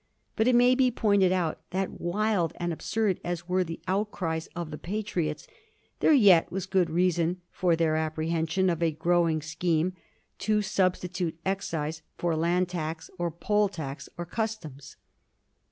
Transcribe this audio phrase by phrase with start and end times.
[0.35, 4.71] But it may be pointed out that wild and absurd as were the outcries of
[4.71, 5.45] the Patriots,
[5.99, 9.93] there yet was good reason for their appre hension of a growing scheme
[10.39, 14.97] to substitute excise for land tax, or poll tax, or customs.